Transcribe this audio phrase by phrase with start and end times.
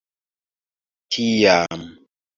[1.15, 1.79] tiam